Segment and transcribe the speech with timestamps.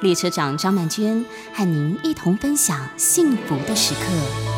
[0.00, 4.53] 列车长张曼娟和您一同分享幸福的时刻。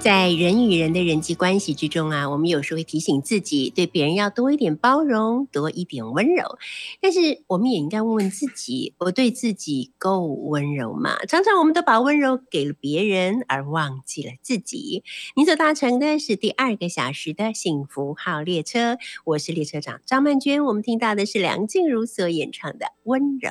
[0.00, 6.56] 在人与人的人际关系之中啊，我们有时会提醒自己，对别人要多一点包容，多一点温柔。
[7.00, 11.18] 但是，我们也应该问问自己：我对自己够温柔吗？
[11.26, 15.02] 常常我们都把温柔给了别人，而忘记了自己。
[15.36, 20.64] 你所搭乘的是第二个小时的幸福号列车，我是列车长张曼娟。
[20.64, 23.50] 我们听到的是梁静茹所演唱的《温柔》。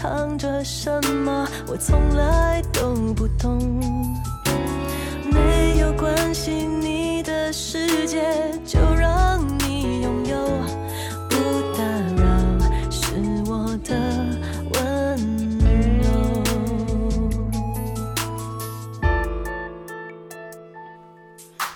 [0.00, 1.46] 藏着什么？
[1.66, 3.58] 我从来都不懂。
[5.30, 8.24] 没有关系，你的世界
[8.64, 10.38] 就让你拥有，
[11.28, 11.36] 不
[11.76, 11.84] 打
[12.16, 12.24] 扰
[12.90, 13.12] 是
[13.44, 13.94] 我的
[14.72, 14.80] 温
[15.98, 16.08] 柔。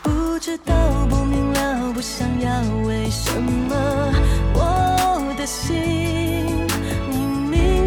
[0.02, 0.74] 不知道，
[1.10, 2.50] 不明了，不想要，
[2.86, 4.10] 为什么
[4.54, 5.93] 我的心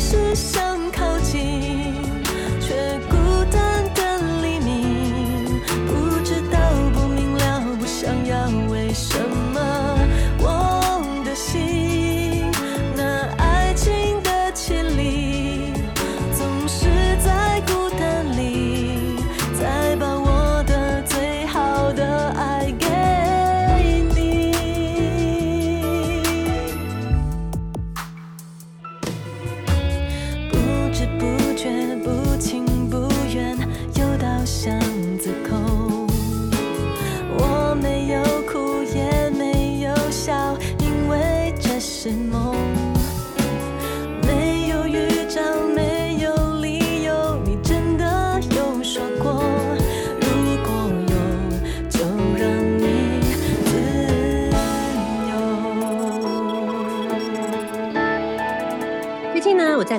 [0.09, 1.93] 只想靠近，
[2.61, 3.17] 却孤
[3.51, 4.01] 单的
[4.41, 5.61] 黎明？
[5.85, 5.91] 不
[6.23, 6.57] 知道，
[6.93, 9.19] 不明了，不想要，为什
[9.53, 9.59] 么
[10.39, 12.49] 我的心
[12.95, 13.03] 那
[13.37, 15.73] 爱情的绮丽，
[16.31, 16.85] 总是
[17.21, 17.36] 在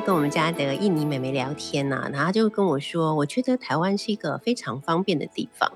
[0.08, 5.70] 跟我们家的印尼妹妹聊天呐、然后就跟我说，我觉得台湾是一个非常方便的地方。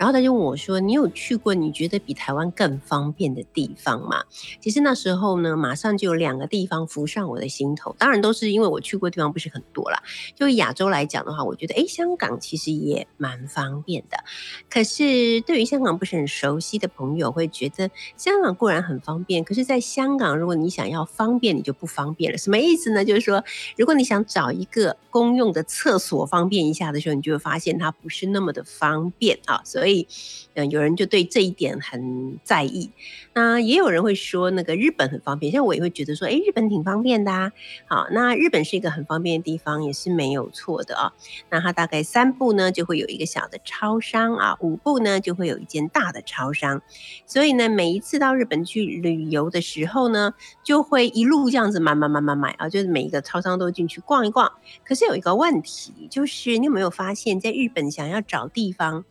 [0.00, 4.24] 然后他就问我说，你有去过你觉得比台湾更方便的地方吗？
[4.58, 10.02] 其实那时候呢，马上就有两个地方浮上我的心头，当然都是因为我去过的地方不是很多啦。
[10.34, 14.16] 就亚洲来讲的话，我觉得诶，香港其实也蛮方便的。
[14.70, 22.38] 可是对于香港不是很熟悉的朋友，会觉得香港固然很方便，可是在香港，如果你想要方便，你就不方便了。
[22.38, 23.04] 什么意思呢？
[23.04, 23.44] 就是说，
[23.76, 29.60] 如果你想找一个公用的厕所方便一下的时候，你就会发现它不是那么的方便啊。
[29.62, 30.06] 所以，所以
[30.54, 32.90] 嗯、有人就对这一点很在意。
[33.32, 37.52] 那也有人会说，那个日本很方便，像我也会觉得说，诶，日本挺方便的啊。
[37.86, 41.12] 好，那日本是一个很方便的地方，也是没有错的啊。
[41.50, 46.82] 那它大概三步呢，就会有一个小的超商啊，五步呢就会有一间大的超商。
[47.26, 54.52] 所以呢，每一次到日本去旅游的时候呢，就会一路这样子买买买买买啊，就是每一个超商都进去逛一逛。
[54.84, 59.04] 可是有一个问题，就是你有没有发现，在日本想要找地方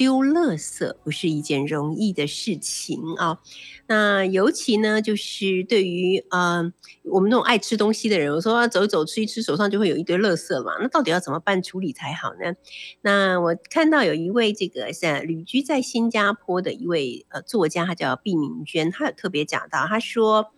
[0.00, 3.38] 丢垃圾不是一件容易的事情啊。
[3.86, 6.72] 那尤其呢，就是对于呃
[7.04, 10.72] 我们那种爱吃东西的人，我说走一走吃一吃，手上就会有一堆垃圾嘛。
[10.80, 12.54] 那到底要怎么办处理才好呢？
[13.02, 20.50] 那我看到有一位这个在旅居在新加坡的一位呃作家，他叫毕明娟，他有特别讲到，他说。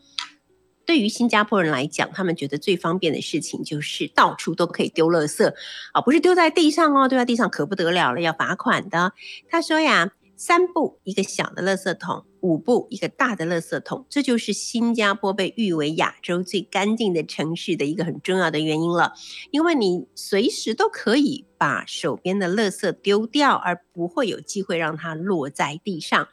[0.84, 5.52] 对于新加坡人来讲，他们觉得最方便的事情就是到处都可以丢垃圾
[5.92, 9.12] 啊，不是丢在地上哦，丢在地上可不得了了，要罚款的。
[9.48, 10.10] 他说呀，
[10.44, 19.12] 三步一个小的垃圾桶，五步一个大的垃圾桶，这就是新加坡被誉为亚洲最干净的城市的一个很重要的原因了。
[19.52, 26.26] 因为你随时都可以把手边的垃圾丢掉，而不会有机会让它落在地上。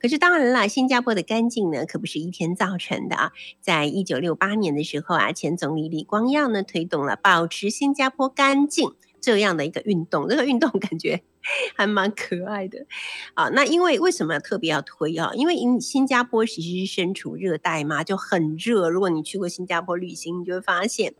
[0.00, 3.30] 可是当然啦，新加坡的干净呢，可不是一天造成的啊。
[3.60, 8.90] 在一九六八年的时候啊，前总理李光耀呢推动了保持新加坡干净
[9.22, 11.22] 这样的一个运动， 这个运动感觉
[11.74, 12.84] 还蛮可爱的
[13.32, 13.48] 啊。
[13.48, 15.30] 那因为为什么特别要推啊？
[15.34, 18.90] 因为新新加坡其实是身处热带嘛，就很热。
[18.90, 21.14] 如果你去过新加坡旅行，你就会发现。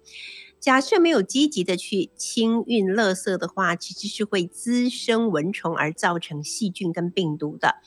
[0.60, 7.78] 假设没有积极的去清运垃圾的话，其实是会滋生蚊虫而造成细菌跟病毒的。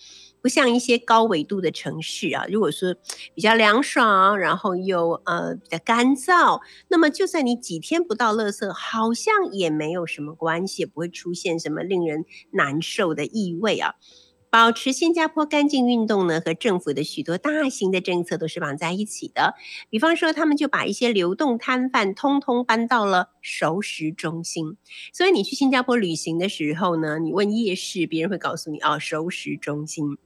[0.45, 2.95] 不像一些高纬度的城市啊，如果说
[3.33, 13.95] 比较凉爽，然后又呃比较干燥，那么就算你几天不到垃圾，好像也没有什么关系，不会出现什么令人难受的异味啊。
[14.51, 19.55] 保持新加坡干净运动呢，和政府的许多大型的政策都是绑在一起的。
[19.89, 24.77] 比方说，他们就把一些流动摊贩通通搬到了熟食中心。
[25.11, 30.19] 所以你去新加坡旅行的时候呢，你问夜市，别人会告诉你哦，熟食中心。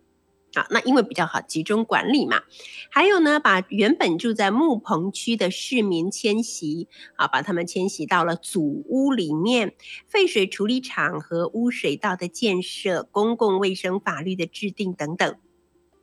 [0.54, 2.42] 啊，那因为比较好集中管理嘛，
[2.90, 9.76] 还有呢，把原本住在木棚区的市民迁徙，啊，把他们迁徙到了祖屋里面，
[10.08, 15.36] 废水处理厂和污水道的建设，公共卫生法律的制定等等。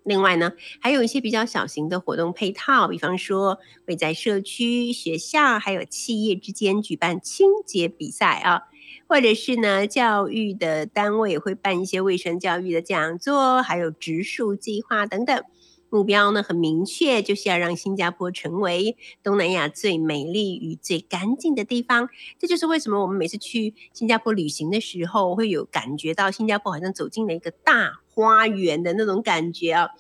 [0.05, 8.63] 另外呢，还有一些比较小型的活动配套，比方说会在社区、学校还有企业之间举办清洁比赛啊。
[9.09, 15.43] 或者是呢，教育的单位也会办一些卫生教育的讲座，还有植树计划等等。
[15.89, 22.09] 目标呢很明确，就是要让新加坡成为东南亚最美丽与最干净的地方。
[22.41, 29.91] 这就是为什么我们每次去新加坡旅行的时候，会有感觉到新加坡好像走进了一个大花园的那种感觉啊。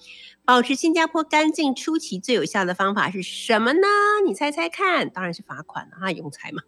[0.46, 3.88] 保持新加坡干净初期最有效的方法是什么呢？
[4.25, 6.62] 你猜猜看，当然是罚款了啊，用财嘛。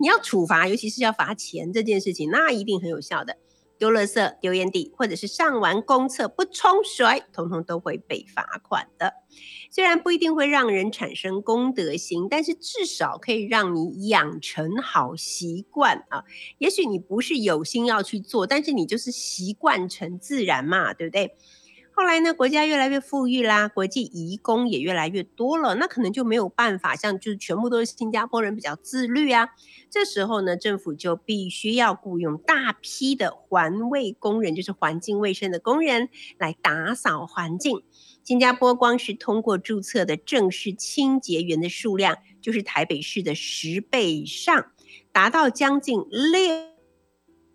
[0.00, 3.36] 你要处罚，尤其是要罚钱这件事情，那一定很有效的。
[3.78, 9.14] 丢垃圾、丢烟蒂，或者是上完公厕不冲水，通通都会被罚款的。
[9.70, 16.24] 虽然不一定会让人产生公德心，但是至少可以让你养成好习惯啊。
[16.58, 21.36] 也许你不是有心要去做，但是你就是习惯成自然嘛，对不对？
[22.00, 29.50] 后来呢，国家越来越富裕啦，国际移工也越来越多了，那可能就没有办法像就是全部都是新加坡人比较自律啊。
[29.90, 36.08] 这时候呢，政府就必须要雇佣大批的环卫工人，就是环境卫生的工人
[36.38, 37.82] 来打扫环境。
[38.24, 44.72] 新加坡光是通过注册的正式清洁员的数量，就是台北市的十倍以上，
[45.12, 46.69] 达到将近六。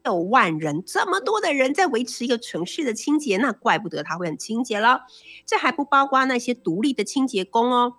[0.05, 5.01] 六万人，这么多的人在维持一个城市的清洁，那怪不得它会很清洁了。
[5.47, 7.95] 这还不包括那些独立的清洁工哦。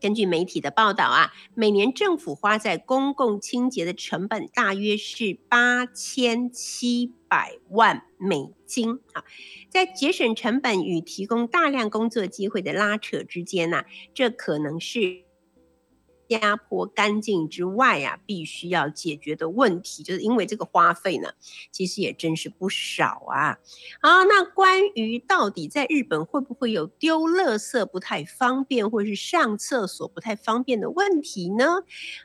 [0.00, 9.24] 根据媒体的报道啊，每年政府花在公共清洁的成本大约是八千七百万美金啊。
[9.68, 13.84] 在节省成本与提供大量工作机会的拉扯之间呢，
[14.14, 15.25] 这可能是。
[16.28, 21.30] 新加坡干净之外啊，必须要解决的问题，就是因为这个花费呢，
[21.70, 23.58] 其实也真是不少啊。
[24.02, 31.64] 好，那关于到底在日本会不会有丢垃圾不太方便，或者是上厕所不太方便的问题呢？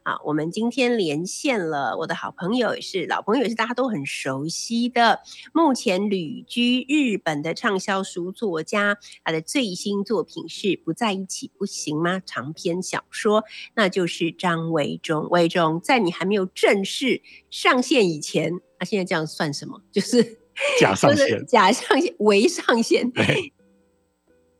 [0.01, 5.21] 啊，我们今天连线了我的好朋友，也是老朋友，也是大家都很熟悉的，
[5.53, 13.43] 目前旅居日本的畅销书作家，他的最新作品是《不在一起不行吗》长篇小说，
[13.75, 13.90] 那。
[13.91, 17.21] 就是张维忠，维忠在你还没有正式
[17.51, 19.79] 上线以前，那现在这样算什么？
[19.91, 20.39] 就是
[20.79, 23.11] 假上线，假上线，伪上线。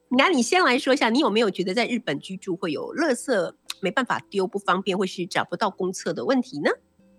[0.09, 6.69] 那你先来说一下，你有没有觉得在日本居住会有垃圾没办法丢不方便，或是找不到公厕的问题呢？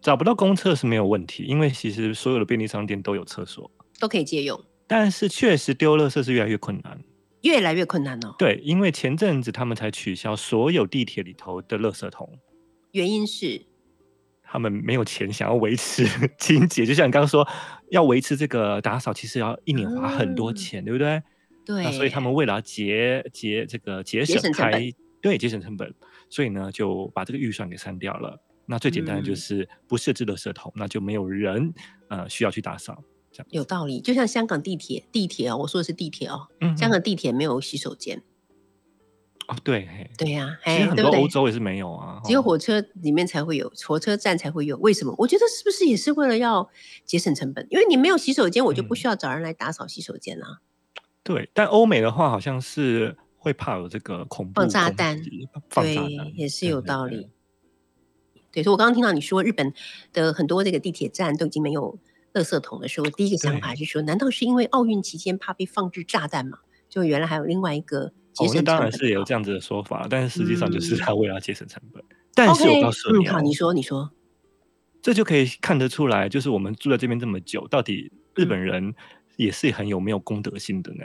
[0.02, 4.62] 找不到公厕是没有问题，因为其实所有的便利商店都有厕所，都可以借用。
[4.86, 7.00] 但是确实丢垃圾是越来越困难。
[7.42, 8.34] 越来越困难了。
[8.38, 12.38] 对，因为前阵子他们才取消所有地铁里头的垃圾桶，
[12.92, 13.60] 原因是
[14.42, 16.06] 他们没有钱想要维持
[16.38, 16.84] 清洁。
[16.84, 17.46] 就像你刚刚说，
[17.90, 21.22] 要维持这个打扫，其实要一年花很多钱，对不对？
[21.64, 21.84] 对。
[21.84, 25.94] 那所以他们为了节节这个节省开，对节省成本，
[26.28, 28.38] 所以呢就把这个预算给删掉了。
[28.66, 31.72] 那最简单的就是不设置垃圾桶，那就没有人
[32.08, 33.02] 呃需要去打扫。
[33.50, 38.22] 有道理，就像香港地铁，地铁哦，我说的是地铁哦，嗯香港地铁没有洗手间，
[39.48, 44.76] 哦，对，对呀，其实很多欧洲也是没有啊，只有火车里面才会有，火车站才会有。
[44.78, 45.14] 为什么？
[45.18, 46.68] 我觉得是不是也是为了要
[47.04, 47.66] 节省成本？
[47.70, 50.60] 因为你没有洗手间，我就不需要找人来打扫洗手间啊。
[51.22, 55.22] 对，但欧美的话好像是会怕有这个恐怖放炸弹，
[55.74, 55.96] 对，
[56.34, 57.28] 也是有道理。
[58.50, 59.72] 对，所以我刚刚听到你说日本
[60.12, 61.98] 的很多这个地铁站都已经没有
[62.34, 66.58] 垃圾桶的时候，第一个想法是说，难道是因为奥运期间怕被放置炸弹吗？
[66.88, 68.64] 就原来还有另外一个节省成本。
[68.64, 72.02] 当然是有这样子的说法，但是实际上就是他为了节省成本。
[72.34, 74.10] 但是我告诉你，好，你说，你说，
[75.00, 78.94] 这就可以看得出来，就是我们住在这边这么久，到底日本人
[79.36, 81.04] 也是很有没有公德心的呢？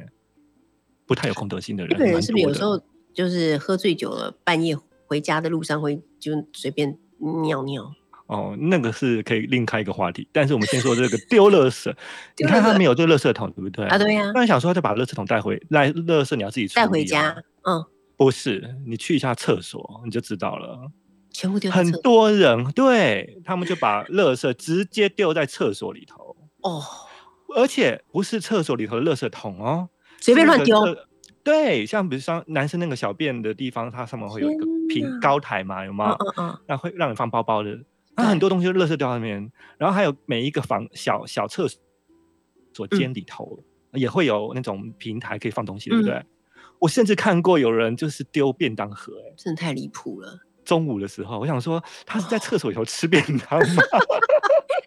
[1.05, 2.81] 不太有公德心的人，日本人是不是有时候
[3.13, 6.97] 就是喝醉酒了，半夜回家的路上会就随便？
[7.43, 7.95] 尿尿
[8.27, 10.27] 哦，那个是可以另开一个话题。
[10.31, 11.93] 但是我们先说这个 丢垃圾，
[12.37, 13.85] 你看他没有这个垃圾桶，对不对？
[13.87, 14.31] 啊，对呀。
[14.31, 17.35] 突然想说，就把垃圾桶带回来，垃圾你要自己带回家。
[17.63, 17.83] 嗯，
[18.15, 20.91] 不是，你去一下厕所你就知道了。
[21.31, 26.81] 全部丢很多人对他们就把垃圾直接丢在厕所里头哦，
[27.55, 30.75] 而且不是厕所里头的垃圾桶哦，随便乱丢。
[31.43, 36.15] 对，像比如说男生那个小便的地方，它上面会有一个平高台嘛，有吗？
[36.35, 36.59] 嗯嗯。
[36.67, 37.77] 那会让你放包包的，
[38.17, 39.49] 那很多东西都垃圾掉那边。
[39.77, 41.67] 然后还有每一个房小小厕
[42.73, 46.21] 所间里头也会有那种平台可以放东西，对不对？
[46.79, 50.39] 我甚至看过有人就是丢便当盒，哎，真的太离谱了。
[50.65, 53.83] 中午的时候，我想说他是在厕所里头吃便当吗？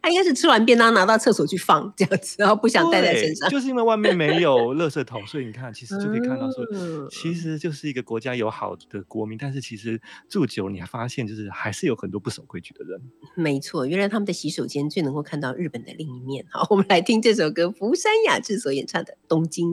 [0.02, 3.49] 他应该是吃完便当拿到厕所去放这样子，然后不想带在身上。
[3.50, 6.64] 就是因为外面没有垃圾桶，所以你看，其实就可以看到说，
[7.11, 13.00] 其实就是一个国家有好的国民，但是其实住久，你还发现就是还是有很多不守规矩的人。
[13.35, 16.45] 没错，原来他们的洗手间最能够看到日本的另一面。
[16.50, 19.69] 好，我们来听这首歌，福山雅治所演唱的《东京》。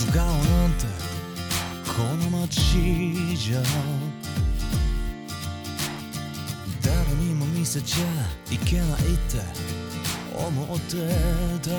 [0.00, 0.32] 素顔な
[0.66, 0.86] んて
[1.84, 1.92] こ
[2.24, 3.60] の街じゃ
[6.82, 8.06] 誰にも見せちゃ
[8.50, 8.94] いけないっ
[9.28, 9.42] て
[10.34, 10.96] 思って
[11.68, 11.70] た、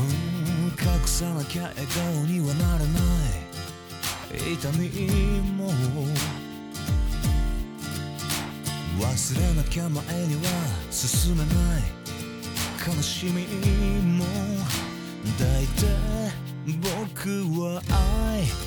[0.00, 3.00] うん、隠さなきゃ笑顔にはなれな
[4.48, 4.54] い。
[4.54, 4.88] 痛み
[5.52, 5.70] も
[8.98, 10.40] 忘れなきゃ前には
[10.90, 11.82] 進めない。
[12.86, 13.42] 悲しみ
[14.18, 14.24] も
[15.38, 15.86] だいた
[16.66, 17.28] 僕
[17.60, 18.63] は愛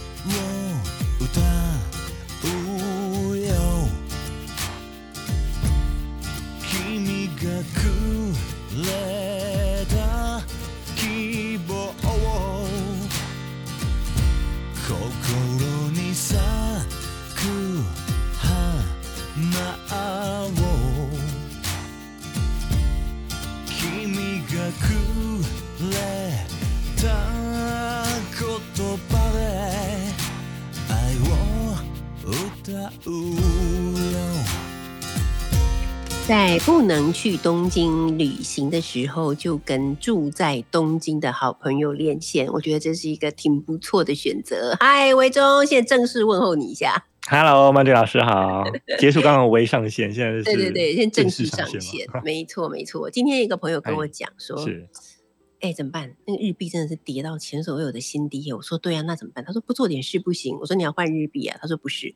[36.67, 42.51] 不能去东京旅行的时候，就跟住在东京的好朋友连线。
[42.51, 44.75] 我觉得这是一个挺不错的选择。
[44.77, 47.05] 嗨，维中，现在正式问候你一下。
[47.29, 48.65] Hello，曼迪老师好。
[48.99, 52.05] 结束刚刚微上线，现在是对对对，现在正式上线。
[52.21, 53.09] 没错没错。
[53.09, 54.57] 今天一个朋友跟我讲说，
[55.59, 56.15] 哎，怎么办？
[56.25, 58.51] 那个日币真的是跌到前所未有的新低。
[58.53, 59.43] 我说对啊，那怎么办？
[59.43, 60.57] 他说不做点事不行。
[60.59, 61.57] 我说你要换日币啊？
[61.61, 62.13] 他说不是。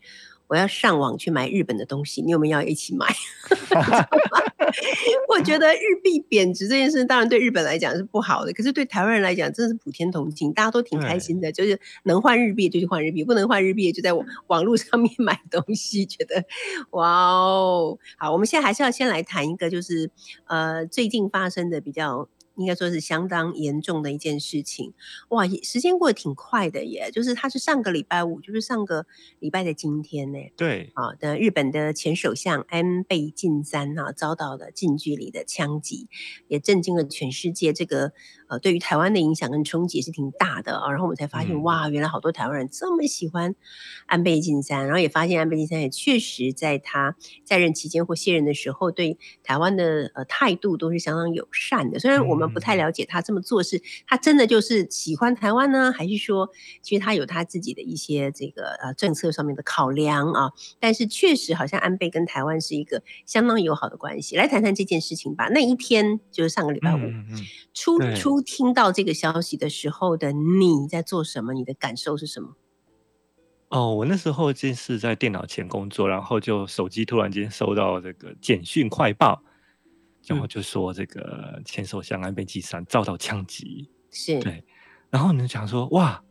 [0.48, 3.08] 我要上网去买日本的东西，你有没有要一起买？
[5.30, 11.50] 我觉得日币贬值这件事，当然对日本来讲是不好的，可是对台湾人来讲，真的是普天同庆，大家都挺开心的。
[11.54, 16.44] 就是能换日币就去换日币，不能换日币就在网网络上面买东西，觉得
[16.90, 20.12] 哇哦，好，我们现在还是要先来谈一个，就是
[20.48, 22.28] 呃最近发生的比较。
[22.62, 24.94] 应该说是相当严重的一件事情，
[25.30, 25.48] 哇！
[25.64, 29.08] 时间过得挺快的耶，就是他是上个礼拜五，就是上个
[29.40, 30.38] 礼拜的今天呢。
[30.56, 36.08] 对，啊的日本的前首相安倍晋三哈遭到了近距离的枪击，
[36.48, 37.74] 也震惊了全世界。
[37.74, 38.14] 这个
[38.48, 40.92] 呃，对于台湾的影响跟冲击也是挺大的啊。
[40.92, 43.56] 然后我们才发现，哇，原来好多台湾人这么喜欢
[44.06, 51.98] 安倍晋三，然后也发现安倍晋三也确实在他在任期间或卸任的时候，对台湾的呃态度都是相当友善的。
[51.98, 52.51] 虽然我们。
[52.54, 56.50] 不太了解他这么做是，他真的就是喜欢台湾呢，还是说
[56.82, 60.52] 其实他有他自己的一些这个呃政策上面的考量啊？
[60.80, 64.36] 但是确实好像安倍跟台湾是一个相当友好的关系。
[64.36, 65.50] 来谈谈这件事情吧。
[65.50, 67.00] 那一天就是上个礼拜五，
[67.74, 71.54] 初初听到这个消息的时候的你在做什么？
[71.54, 72.56] 你的感受是什么？
[73.70, 79.42] 哦，我那时候就是在电脑前工作，然后就手机突然间收到这个简讯快报，
[80.28, 84.40] 然后就说这个前首相安倍晋三遭到枪击，是。
[84.40, 84.64] 对，
[85.10, 86.24] 然后你就想说哇，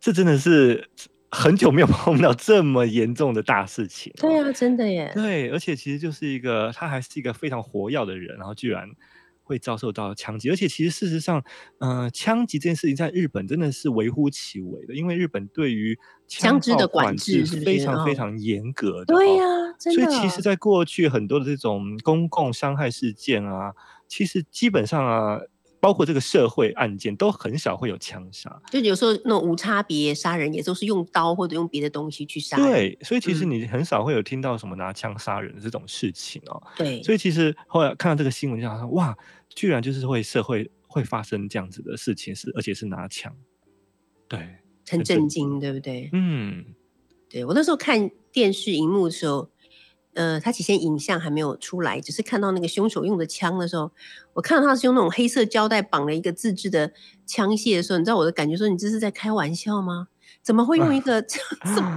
[0.00, 0.88] 这真的是
[1.30, 8.88] 很久没有 碰到这么严重的大事情，对啊，真的耶，对，而且其实就是一个他还是一个非常活跃的人，然后居然。
[9.48, 11.42] 会遭受到枪击，而且其实事实上，
[11.78, 19.14] 呃，枪击这件事情在日本真的是微乎其微的，因为日本对于枪支的管制是非常非常严格的。
[19.14, 19.44] 对呀，
[19.78, 23.72] 所以其实，在过去很多的这种公共伤害事件啊，
[24.06, 25.40] 其实基本上啊。
[25.80, 32.56] 包括这个社会案件都很少会有枪杀，就有时候那种无差别杀人也都是用刀或者用别的东西去杀。
[32.56, 36.62] 对，所以其实你很少会有听到什么拿枪杀人这种事情哦。
[36.76, 39.16] 对，所以其实后来看到这个新闻，就好像哇，
[39.48, 43.34] 居然就是会社会会发生这样子的事情，是而且是拿枪，
[44.26, 44.56] 对，
[44.88, 46.10] 很震惊，对不对？
[46.12, 46.64] 嗯，
[47.28, 49.50] 对我那时候看电视荧幕的时候。
[50.14, 53.90] 呃，他起先影像还没有出来，只是看到那个凶手用的枪的时候，
[54.34, 56.92] 我看到他是用那种黑色胶带绑了一个自制的
[57.26, 60.08] 枪械的时候，你知道我的感觉说，你这是在开玩笑吗？
[60.42, 61.38] 怎么会用一个 这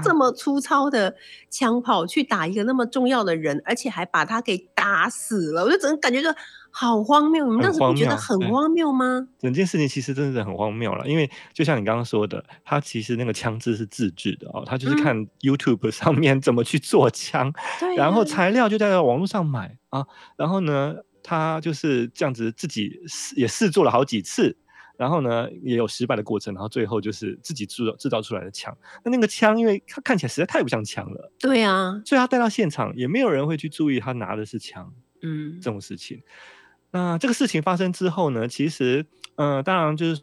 [0.03, 1.15] 这么粗糙的
[1.49, 5.63] 枪炮去打一个那么重要的人，而且还把他给打死了？
[5.63, 6.29] 我就整个感觉就。
[6.73, 7.45] 好荒谬！
[7.45, 9.27] 你们当时不觉得很荒谬吗？
[9.39, 17.51] 整件事情其实真的是很荒谬了，因为就像你刚刚说的，他其实那个枪支是自制的哦，他就是看 YouTube 上面怎么去做枪，
[17.97, 20.05] 然后材料就在网络上买啊，
[20.37, 24.55] 然后呢，他就是这样子自己试也试做了好几次，
[25.01, 28.77] 然后呢也有失败的过程，然后最后就是自己制制造出来的枪。
[29.03, 34.93] 那那个枪，因为它看起来实在太不像枪了，对啊，所以他带到现场也没有人会去注意他拿的是枪，
[35.23, 36.21] 嗯，这种事情。
[36.91, 38.47] 那这个事情发生之后呢？
[38.47, 39.03] 其实，
[39.37, 40.21] 嗯，当然就是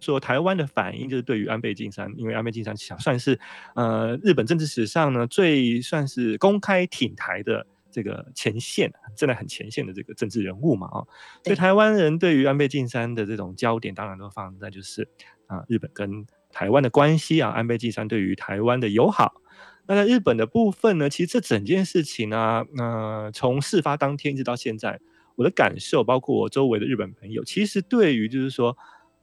[0.00, 3.38] 说，台湾的反应就是对于安倍晋三，因为安倍晋三算是
[3.76, 7.64] 呃日本政治史上呢最算是公开挺台的
[7.96, 11.00] 这个前线，站在很前线的这个政治人物嘛啊，
[11.42, 15.08] 所以台湾人对于安倍晋三的这种焦点，当然都放在就是
[15.46, 19.40] 啊日本跟台湾的关系啊，安倍晋三对于台湾的友好。
[19.86, 25.00] 那在日本的部分呢，其实这整件事情呢，那从事发当天一直到现在。
[25.38, 28.74] 我的感受，包括我周围的日本朋友，其实对于就是说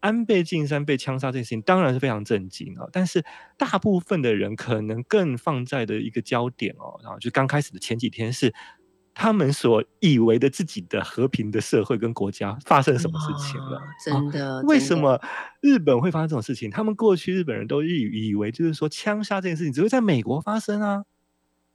[0.04, 2.86] 安倍晋三被枪杀这件事情，当然是非常震惊啊。
[2.92, 3.24] 但是
[3.58, 8.54] 大部分的人可能更放在的一个焦点哦，然后就刚开始的前几天是
[9.14, 13.82] 他们所以为的自己的和平的社会跟国家发生什么事情了？
[14.04, 14.62] 真的？
[14.64, 15.22] 为什么
[15.62, 16.70] 日本会发生这种事情？
[16.70, 21.06] 他们过去日本人都以以为就是说枪杀这件事情只会在美国发生啊。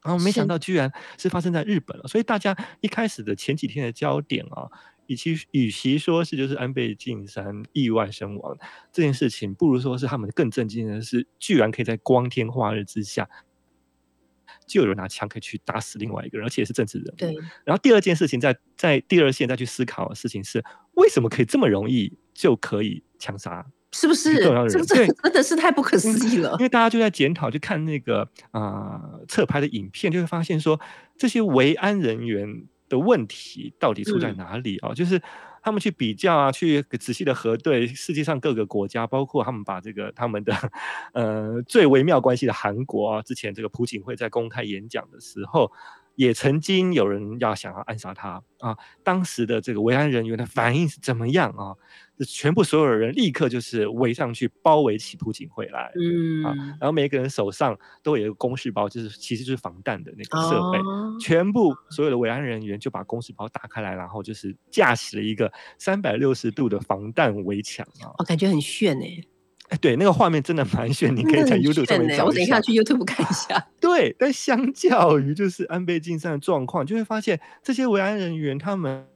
[0.04, 4.70] 然后没想到居然是发生在日本了，所以大家一开始的前几天的焦点啊，
[5.08, 8.56] 与其与其说是就是安倍晋三意外身亡
[8.92, 13.28] 这件事情，不如说是他们更震惊的是，居然可以在光天化日之下，
[14.66, 17.16] 就有人拿枪可以去打死另外一个人，而且是政治人物。
[17.16, 17.34] 对。
[17.64, 23.66] 然后第二件事情，在在第二线再去思考的事情是，为什么可以这么容易就可以枪杀？
[23.92, 24.34] 是不是？
[24.34, 26.50] 这个真的是太不可思议了。
[26.58, 30.78] 因为大家就在检讨，就看那个啊侧拍的影片，就会发现说
[31.16, 34.94] 这些维安人员的问题到底出在哪里啊？
[34.94, 35.20] 就是
[35.62, 40.54] 他们去比较啊，去仔细的核对世界上各个国家，包括他们把这个他们的
[41.12, 45.70] 呃最微妙关系的韩国啊，之前这个朴槿惠在公开演讲的时候。
[46.18, 48.76] 也曾经有人要想要暗杀他啊！
[49.04, 51.76] 当时的这个维安人员的反应是怎么样啊？
[52.26, 60.80] 全部所有的人立刻就是围上去包围起朴槿惠来，嗯啊，然后每个人手上都有一个公事包，就是其实就是防弹的那个设备，
[61.20, 68.10] 全部所有的维安人员就把公事包打开来，然后就是架起了一个三百六十度的防弹围墙啊！
[68.18, 69.06] 我感觉很炫哎。
[69.06, 69.24] 哎，
[69.80, 72.24] 对，那个画面真的蛮炫，你可以在 YouTube 上面找一下。
[72.24, 73.68] 我等一下去 YouTube 看一下。
[73.80, 79.06] 对，但相较于就是安倍晋三的状况，就会发现这些维安人员他们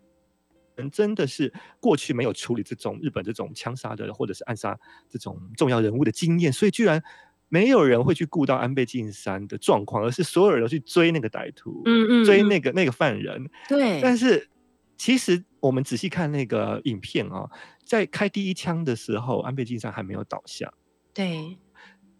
[0.91, 7.03] 真的是过去没有处理这种日本这种枪杀的或者是暗杀这种重要人物的经验，所以居然
[7.49, 13.49] 没有人会去顾到安倍晋三的状况，而是所有人都去追那个歹徒，嗯嗯，追那个那个犯人。
[13.69, 14.49] 对，但是
[14.97, 17.49] 其实我们仔细看那个影片啊。
[17.85, 20.73] 在开第一枪的时候，安倍晋三还没有倒下。
[21.15, 21.59] 对，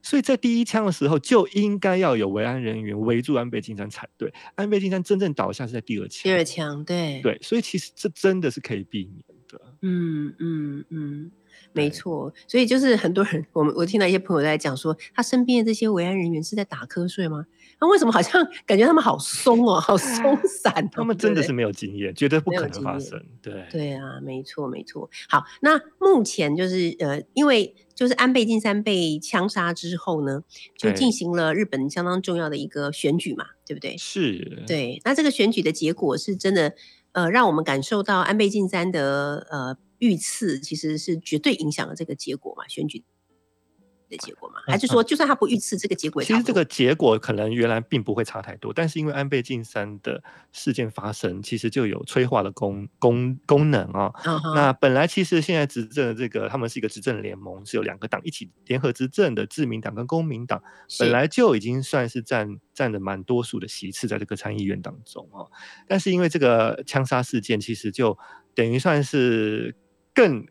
[0.03, 4.33] 所以在第一枪的时候就应该要有维安人员围住安倍晋三才对。
[4.55, 6.23] 安倍晋三真正倒下是在第二枪。
[6.25, 9.61] 第二枪，对对，所以其实这真的是可以避免的。
[9.83, 11.31] 嗯嗯嗯。
[11.75, 17.47] 没错，所以就是很多人，我们我听到一些朋友在讲说，他身边的这些维安人员是在打瞌睡吗？
[17.83, 20.89] 那为什么好像 感觉他们好松哦，好松散？
[20.93, 23.21] 他们真的是没有经验，绝对不可能发生。
[23.43, 25.11] 对对啊，没错没错。
[25.29, 30.45] 好，那目前就是呃，因为就是安倍晋三被枪杀之后呢，
[30.79, 33.97] 就进行了日本相当重要的一个选举嘛，对不对？
[33.99, 34.63] 是。
[34.65, 36.75] 对，那这个选举的结果是真的，
[37.11, 39.77] 呃，让我们感受到安倍晋三的呃。
[40.03, 42.67] 遇刺其实是绝对影响了这个结果嘛？
[42.67, 43.05] 选举
[44.13, 44.61] 的结果吗？
[44.67, 48.73] 还是说，就算他不遇刺，这个结果其实这个结果可能原来并不会差太多。
[48.73, 50.23] 但是因为安倍晋三的
[50.53, 54.13] 事件发生，其实就有催化的功功功能啊。
[54.55, 60.63] 那本来其实现在执政的这个，他们是一个执政联盟，是有两个党一起联合执政的，自民党跟公民党
[61.01, 65.51] 本来就已经算是占占了蛮多数的席次在这个参议院当中哦。
[65.89, 68.17] 但是因为这个枪杀事件，其实就
[68.55, 69.75] 等于算是。
[70.15, 70.47] 更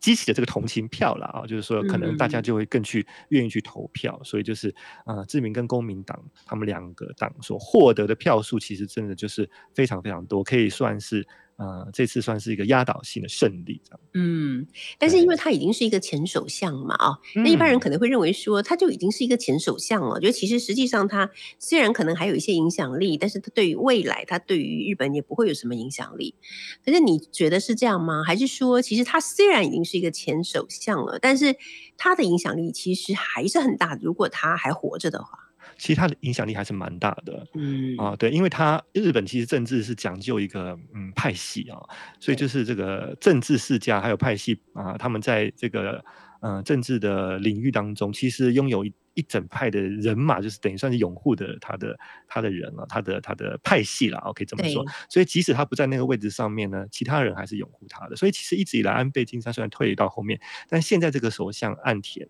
[0.00, 11.26] 激起的这个同情票了啊，就是说可能大家就会更去愿意去投票，所以就是啊，自民跟公民党他们两个党所获得的票数，其实真的就是非常非常多，可以算是。
[11.58, 14.00] 呃，这次算是一个压倒性的胜利，这样。
[14.14, 14.64] 嗯，
[14.96, 20.20] 但是因为他已经是一个前首相嘛，啊，那一般人可能会认为说，他就已经是一个前首相了。
[20.20, 26.36] 觉得其实实际上他虽然可能还有一些影响力，但是他对于未来，他对于日本也不会有什么影响力。
[26.84, 28.22] 可是你觉得是这样吗？
[28.24, 31.56] 还是说，其实他虽然已经是一个前首相了，但是
[31.96, 33.98] 他的影响力其实还是很大。
[34.00, 35.47] 如果他还活着的话。
[35.76, 41.78] 其实它的影响力还是蛮大的，嗯啊，对，因为它日本其实政治是讲究一个嗯派系啊，
[42.18, 46.04] 所以就是这个政治世家还有派系啊，他们在这个
[46.40, 54.84] 呃政治的领域当中，其实拥有一一整派的人马，就是等于算是拥护的他的他的人啊，他的他的派系了，可以这么说。
[55.08, 58.16] 所以即使他不在那个位置上面呢，其他人还是拥护他的。
[58.16, 62.28] 所以其实一直以来，安倍晋三虽然退到后面，但现在这个首相岸田。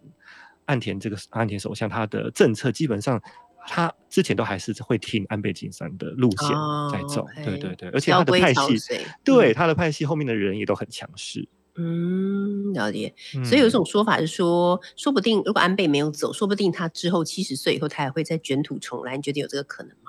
[0.69, 3.21] 岸田这个岸田首相，他的政策基本上，
[3.67, 6.49] 他之前都还是会听安倍晋三的路线
[6.93, 8.79] 在走，对对对，而且他的派系，
[9.25, 11.49] 对他的派系后面的人也都很强势。
[11.81, 13.15] 嗯，了解。
[13.45, 19.17] 所以有一种说法是说，说不定如果安倍没有走，说不定他之后七十岁以后，他还会再卷土重来。
[19.17, 20.08] 你觉得有这个可能吗？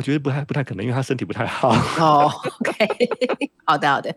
[0.00, 1.68] 我觉得不太不太可能，因为他身体不太好。
[2.00, 4.08] 哦，OK， 好的好的。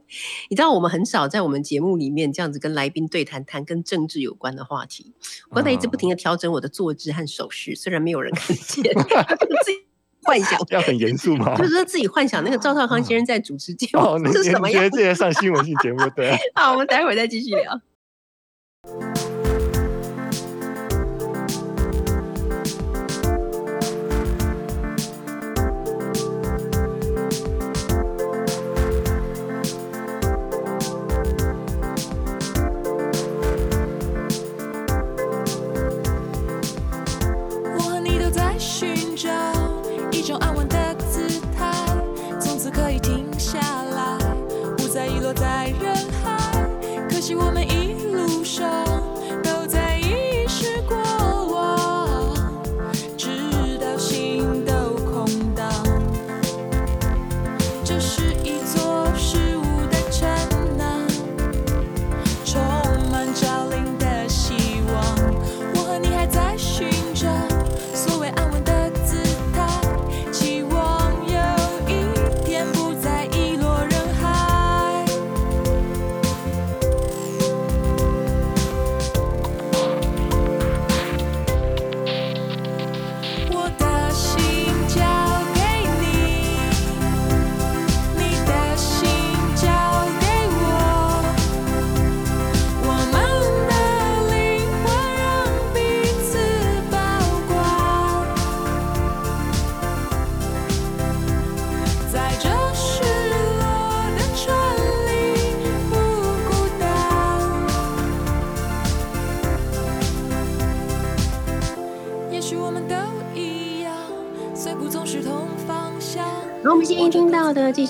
[0.49, 5.13] 你知道我们很少在我们节目里面这样子跟来宾对谈，谈跟政治有关的话题。
[5.49, 8.81] 我刚才一直不停的调整我的坐姿和手势，虽然没有人看见，
[9.65, 9.85] 自己
[10.23, 11.53] 幻想要很严肃吗？
[11.57, 14.81] 就是自己幻想那个赵少康先生在主持节目是什么样？
[14.81, 16.33] 觉得这些上新闻性节目对？
[16.55, 17.81] 好，我们待会儿再继续聊。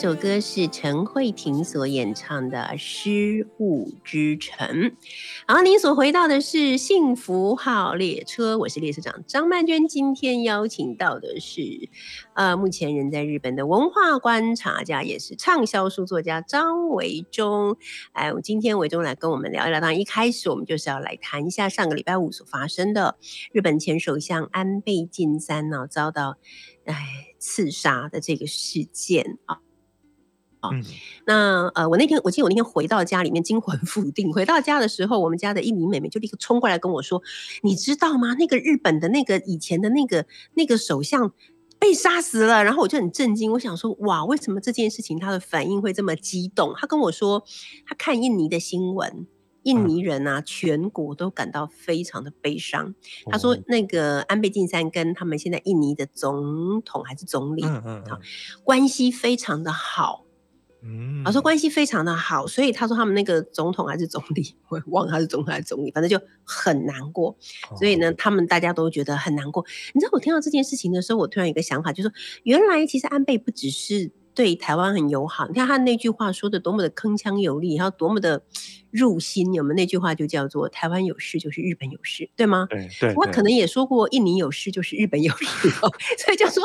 [0.03, 4.67] 首歌是陈慧婷所演唱的《失物之城》。
[5.47, 9.87] 然后您所回到的是幸福号列车，我是列车长张曼娟。
[9.87, 11.87] 今天邀请到的是，
[12.33, 17.77] 呃，目前人在日本的文化观察家，也是畅销书作家张维忠。
[18.11, 19.79] 哎，我今天维忠来跟我们聊一聊。
[19.79, 23.15] 当然，一开始我们就是要来谈一下上个礼拜五所发生的
[23.53, 26.35] 日本前首相安倍晋三呢遭到。
[26.83, 26.93] 哎，
[27.39, 29.61] 刺杀的这个事件啊，
[30.63, 30.69] 啊。
[31.25, 37.21] 那呃，我那天我记得我那天回到家里面惊魂甫定，回到家的时候，我们家的印尼妹妹就立刻冲过来跟我说
[37.61, 38.33] ：“你知道吗？
[38.35, 41.31] 那个日本的那个以前的那个那个首相
[41.77, 47.43] 被杀死了。”然后我就很震惊，我想说：“哇，为什么这件事情他的反应会这么激动？”他跟我说，
[47.85, 49.27] 他看印尼的新闻。
[49.63, 52.93] 印尼人啊，全国都感到非常的悲伤。
[53.31, 58.03] 他说，那个安倍晋三跟他们现在印尼的总统还是总理，嗯嗯，
[58.65, 60.25] 关系非常的好。
[60.83, 67.35] 嗯，他说关系非常的好，所以他说他们那个总统还是总理，我忘了他是总统还是总理，反正就很难过。
[67.77, 69.65] 所以呢，他们大家都觉得很难过。
[69.93, 74.11] 你知道，我听到这件事情的时候，我突然有一个想法，就是说，原来其实安倍不只是。
[74.35, 78.41] 对台湾很友好，你看他那句话说的多么的铿锵有力，然后多么的
[78.89, 79.53] 入心。
[79.53, 82.65] 有没有那句话就叫做“台湾有事就是日本有事”，对吗？
[82.67, 83.13] 对对。
[83.13, 85.69] 我可能也说过“印尼有事就是日本有事”，
[86.17, 86.63] 所以就说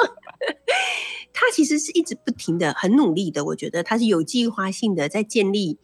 [1.41, 3.45] 他其实是一直不停的、很努力的。
[3.45, 5.79] 我觉得他是有计划性的在建立，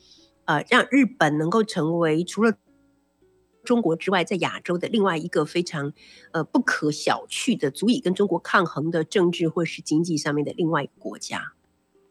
[0.46, 2.54] 呃，让日本能够成为除了
[3.62, 5.92] 中国之外，在亚洲的另外一个非常
[6.32, 11.52] 呃不可小觑的、足以跟中国抗衡的政治或是经济上面的另外一个国家。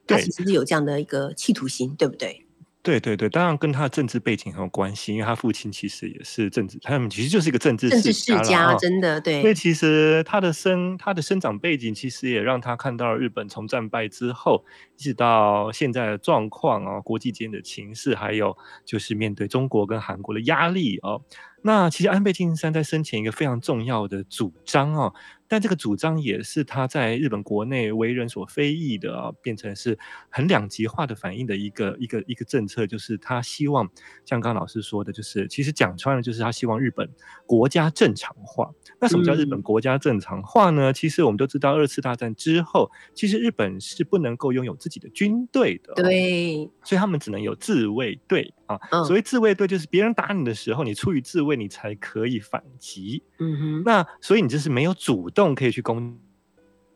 [0.08, 2.42] 他其实是有这样的一个企图心，对不对？
[2.84, 9.41] 对对对，当然跟他的政治背景很有关系，因为他父亲其实也是政治，他们其实就是一个政治政治世家，真的对。
[9.41, 14.65] 所以其实他的生他的生长背景，其实也让他看到了日本从战败之后，
[14.98, 21.17] 一直到现在的状况啊，国际间的情势，还有就是面对中国跟韩国的压力啊。
[21.63, 25.13] 那其实安倍晋三在生前一个非常重要的主张哦。
[25.47, 29.97] 但这个主张也是他在日本国内为人所非议的啊，变成是
[30.30, 33.88] 很两极化的反应的一个一个一个政策，就是他希望
[34.26, 37.08] 像刚刚老师说的，就是其实讲穿了，就是他希望日本
[37.45, 38.71] 国家正常化。
[38.99, 40.91] 那什么叫日本国家正常化呢？
[40.91, 48.80] 其实我们都知道，二次大战之后，其实日本是不能够拥有自己的军队的，对，所以他们只能有自卫队啊。
[49.06, 53.23] 所谓自卫队，就是别人打你的时候，你出于自卫，你才可以反击。
[53.39, 55.54] 嗯哼，那所以你就是没有主动。
[55.54, 56.17] 可以去攻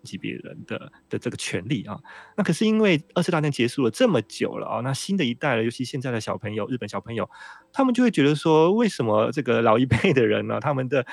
[0.07, 1.99] 击别人的的这个权利啊，
[2.37, 7.29] 那可是因为二次大战结束了这么久了啊，那新的一代了，尤其现在的小朋友，日本小朋友，
[7.73, 11.05] 他们就会觉得说，为什么这个老一辈的人呢，他们的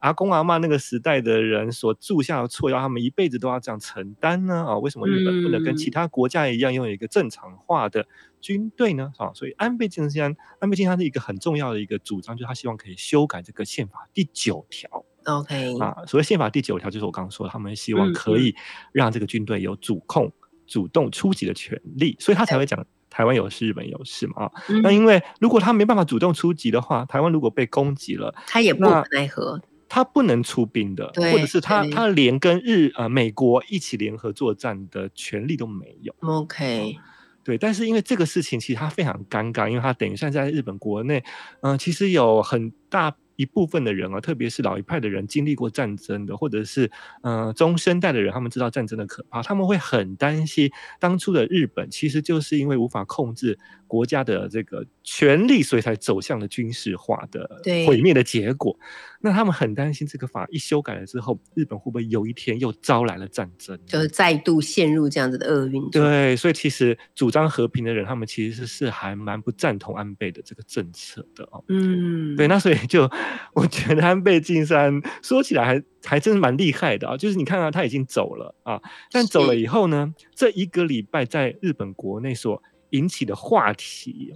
[0.00, 4.66] 阿公阿妈那个时代的人所铸下的错，要他们一辈子都要这样承担呢？
[4.68, 8.06] 啊，为什么日本不能跟其他国家一样拥有一个正常化的
[8.40, 9.12] 军队呢？
[9.16, 15.04] 啊，所以安倍晋三，安倍晋三是一个很重要的一个主张，就是他希望可以修改这个宪法第九条。
[15.24, 18.54] OK 啊，所谓宪法第九条就是我刚刚说，他们希望可以
[18.92, 20.32] 让这个军队有主控、
[20.66, 24.52] 主动出击的权利，所以他才会讲台湾有事，日本有事嘛啊。
[24.82, 36.14] 那因为如果他没办法主动出击的话，台湾如果被攻击了，他也不奈何，他不能出兵的，或者是他他连跟日呃美国一起联合作战的权利都没有。
[36.20, 36.96] OK，
[37.44, 41.22] 对，但是因为这个事情其实他非常尴尬，因为他等于算在日本国内，
[41.60, 43.14] 嗯，其实有很大。
[43.36, 46.90] 一部分的人啊，特别是老一派的人，经历过战争的，或者是
[47.22, 53.58] 呃中生代的人，他们知道战争的可怕，他们会很担心当初的日本，其实就是因为无法控制
[53.92, 58.74] 国家的这个权力，所以才走向了军事化的毁灭的结果。
[59.20, 65.90] 那他们很担心这个法一修改了之后，日本会不会有一天又招来了战争，就是再度陷入这样子的厄运？
[65.90, 71.62] 对，所以其实主张和平的人，他们其实是还蛮不赞同安倍的这个政策的哦。
[71.68, 73.08] 嗯，对，那所以就。
[73.54, 77.16] 我觉得安倍晋三说起来还还真是蛮厉害的啊！
[77.16, 84.34] 就是你看啊，他已经走了啊，但走了以后呢，这一个礼拜在日本国内所引起的话题，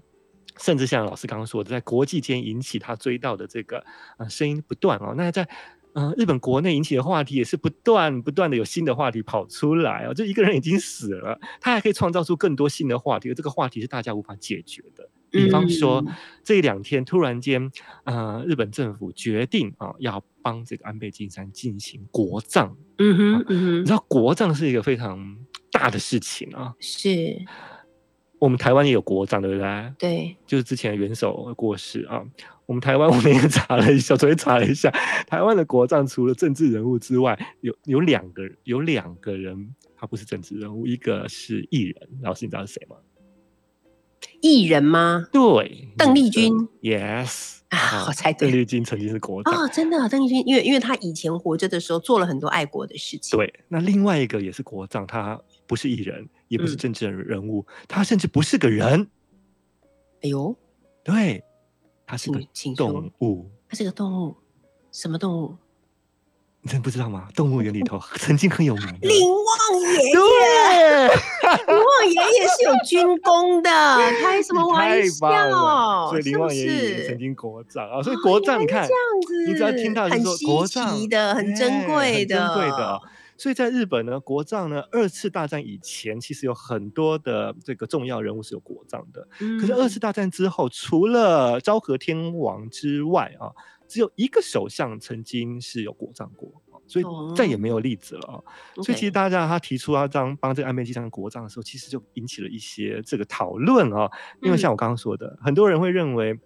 [0.59, 3.83] 甚至像老师刚刚说的，在国际间引起他追悼的这个
[4.19, 5.15] 呃声音不断哦。
[5.17, 5.49] 那在
[5.95, 10.13] 嗯日本国内引起的话题也是不断不断的有新的话题跑出来哦。
[10.13, 15.09] 就一个人已经死了，他还可以创造出更多新的话题，而这个话题是大家无法解决的。
[15.29, 16.03] 比方说，
[16.45, 17.71] 这两天突然间，
[18.05, 22.75] 呃，日本政府决定啊，要帮这个安倍晋三进行国葬。
[22.99, 25.37] 嗯哼，嗯哼，你知道国葬是一个非常
[25.71, 26.73] 大的事情啊。
[26.81, 27.37] 是，
[28.39, 29.93] 我们台湾也有国葬，对不对？
[29.99, 32.23] 对，就是之前元首过世啊。
[32.67, 34.91] 我们台湾 我们也查了一下，昨天查了一下，
[35.27, 42.09] 台湾的国葬除了政治人物之外，有有两个有两个人，他不是政治人物，一个是艺人。
[42.23, 42.97] 老师，你知道是谁吗？
[44.41, 45.29] 艺人吗？
[45.33, 46.53] 对，邓丽君。
[46.83, 48.51] Yes，啊，我猜对。
[48.51, 53.39] 邓丽君曾经是国哦，真的，邓丽君，因为因为她以前活着的时候做了很多爱国的事情。
[53.39, 59.09] 对，那另外一个也是国葬，他不是艺人，也不是政治人物，他甚至不是个人。
[60.23, 60.57] 哎呦，
[61.05, 61.43] 对，
[62.07, 62.41] 他是个
[62.77, 63.51] 动物。
[63.69, 64.37] 他是个动物，
[64.93, 65.57] 什么动物？
[66.63, 67.29] 你真不知道吗？
[67.35, 69.47] 动物园里头 曾经很有名的 林旺
[69.93, 71.09] 爷爷。
[71.67, 73.71] 林旺爷爷是有军功的，
[74.21, 76.09] 开什么玩笑？
[76.11, 78.89] 所以林旺爷爷曾经国葬啊，所以国葬你看，
[79.47, 83.01] 你只要听到就说国葬的，很珍贵的，珍贵的。
[83.39, 89.29] 所以在日本呢，国葬呢，二次大战以前其实有很多的这个重要人物是有国葬的。
[89.61, 93.53] 可是二次大战之后，除了昭和天皇之外啊，
[93.87, 96.51] 只有一个首相曾经是有国葬过，
[96.87, 98.41] 所以再也没有例子了啊。
[98.83, 104.11] 所以其实大家他提出要这样帮这个安倍晋三国葬的时候，其实就引起了一些这个讨论啊。
[104.41, 106.39] 因为像我刚刚说的，很多人会认为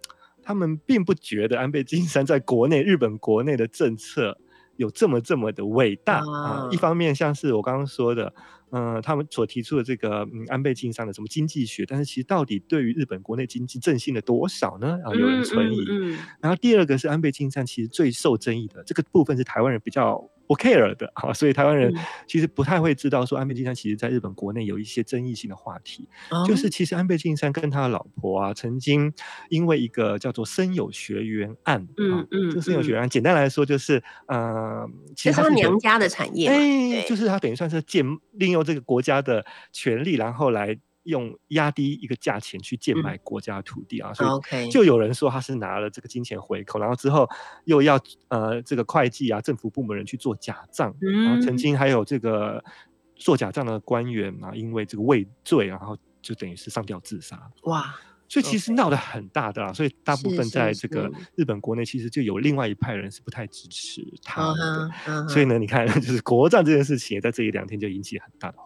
[0.43, 4.37] 他们并不觉得安倍晋三在国内日本国内的政策。
[4.81, 6.67] 有这么这么的伟大啊！
[6.71, 8.33] 一方面像是我刚刚说的，
[8.73, 14.99] 嗯，他们所提出的这个嗯安倍晋三的什么经济学，但是其实到底对于日本国内经济振兴了多少呢？
[15.05, 15.85] 啊，有人存疑。
[15.91, 20.31] 嗯然后第二个是安倍晋三其实最受争议的这个部分是台湾人比较。
[20.51, 21.95] 不 care 的啊，所以台湾人
[22.27, 26.09] 其实不太会知道说安倍晋三其实在日本国内有一些争议性的话题，
[26.45, 29.13] 就是其实安倍晋三跟他的老婆啊，曾经
[29.49, 40.79] 因为一个叫做生有学园案，嗯嗯，这个森友学园案简单来说就是呃，其实他娘家的产业，哎，就是他等于算是建利用这个国家的权利，然后来。
[41.05, 47.27] 用压低一个价钱去贱卖国家土地啊，所以就有人说他是拿了这个金钱回扣，然后之后
[47.65, 52.63] 又要呃这个会计啊政府部门人去做假账，然后曾经还有这个
[53.17, 57.51] 做假账的官员啊，因为这个畏罪，然后就等于是上吊自杀。
[57.63, 57.95] 哇，
[58.31, 68.59] 所以其实闹得很大的啦，所以大部分在这个日本国内其实就有另外一派人是不太支持他的，所以呢，你看 就是国葬这件事情，在这一两天就引起很大的。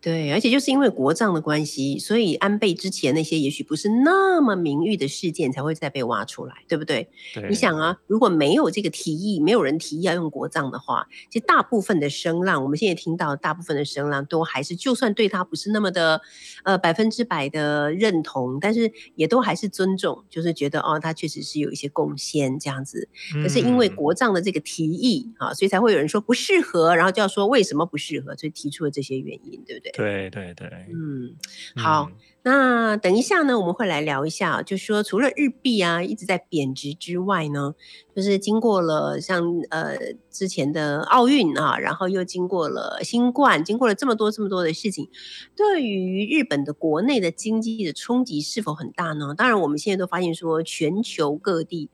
[0.00, 7.08] 对，而且就是因为国葬的关系，所以安倍之前那些也许不是那么名誉的事件才会再被挖出来，对不对？
[7.48, 16.20] 你想啊，如果没有这个提议，没有人提议要用国葬的话，其实大部分的声浪，我们现在听到大部分的声浪都还是，就算对他不是那么的
[16.62, 23.08] 呃百分之百的认同，但是也都还是尊重，就是觉得哦，他确实是有一些贡献这样子。
[23.42, 29.85] 可是因为国葬的这个提议啊，所以才会有人说不适合，然后就要说为什么不适合，所以提出了这些原因，对不对？
[29.92, 30.30] 对。
[30.30, 31.36] 对对，嗯，
[31.76, 32.10] 好，
[32.48, 37.74] 那等一下呢，我们会来聊一下，就说除了日币啊一直在贬值之外呢，
[38.14, 39.98] 就是经过了像呃
[40.30, 45.08] 之前的奥运啊，然后又经过了新冠，经过了这么多这么多的事情，
[45.56, 49.34] 对于日本的国内的经济的冲击是否很大呢？
[49.36, 51.90] 当然，我们现在都发现说，全球各地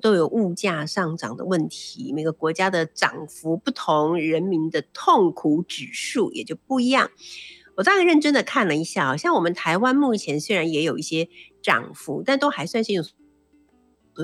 [0.00, 7.10] 都有物价上涨的问题，每个国家的涨幅不同，人民的痛苦指数也就不一样。
[7.76, 11.28] 我大概认真的看了一下，好像我们台湾目前虽然也有一些
[11.62, 13.14] 涨幅，但都还算是有所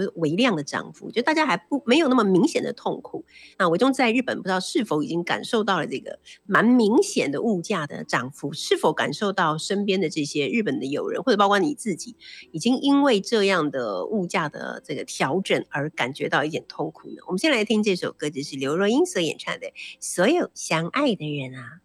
[0.01, 3.27] 谓微量的涨幅，就大家还不没有那么明显的痛苦。
[3.59, 12.17] 那我中在日本不知道是否已经感受到了这个蛮明显的物价的涨幅，是否感受到身边的这些日本的友人或者包括你自己，
[12.53, 17.17] 已经因为这样的物价的这个调整而感觉到一点痛苦呢？
[17.27, 19.67] 我们先来听这首歌，就是刘若英所演唱的
[20.01, 21.81] 《所有相爱的人》啊。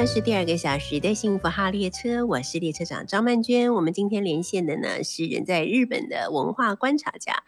[0.00, 3.72] 的是第二个小时的幸福号列车，我是列车长张曼娟。
[3.72, 7.44] 我们今天连线的呢是人在日本的文化观察家，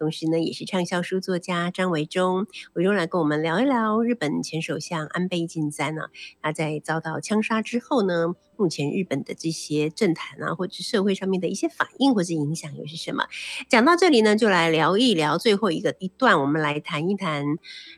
[0.00, 2.48] 同时呢也是畅销书作家张维忠。
[2.72, 6.08] 维忠来跟我们聊一聊日本前首相安倍晋三呢，
[6.40, 13.26] 他在遭到枪杀之后呢，目前日本的这些政坛啊，或者社会上面的一些反应或者影响又是什么？
[13.68, 17.44] 讲到这里呢，就来聊一聊最后一个一段，我们来谈一谈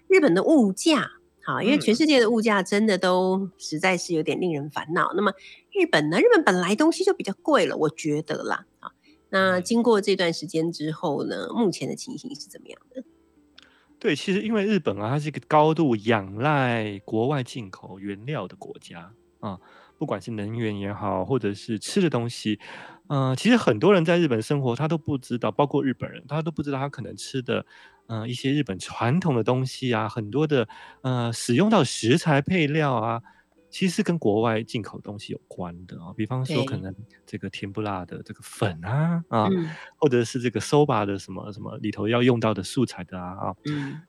[0.09, 1.13] 日本的物价。
[1.45, 5.13] 好，因为全世界的物价真的都实在是有点令人烦恼。
[5.15, 5.31] 那么
[5.73, 6.19] 日本呢？
[6.19, 8.65] 日本本来东西就比较贵了，我觉得啦。
[8.81, 8.91] 好，
[9.29, 13.05] 那经过这段时间之后呢，目前的情形是怎么样的？
[13.99, 19.61] 对，其实因为日本啊，它是一个高度仰赖国外进口原料的国家啊，
[19.99, 22.59] 不管是能源也好，或者是吃的东西，
[23.09, 27.67] 嗯，其实很多人在日本生活，他都不知道，包括日本人，他都不知道他可能吃的。
[28.07, 30.69] 嗯，一些日本传统的东西啊，很多的
[31.03, 33.23] 呃使用到食材配料啊，
[33.71, 36.13] 其实跟国外进口东西有关的啊。
[36.15, 36.95] 比方说，可能
[37.25, 39.49] 这个甜不辣的这个粉啊啊，
[39.97, 43.57] 或者是这个 soba 的什么什么里头要用到的素材的啊啊，